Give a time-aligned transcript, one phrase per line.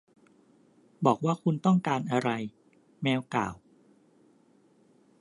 [1.05, 2.29] บอกว่าคุณต้องการอะไร
[3.01, 3.53] แมวกล่าว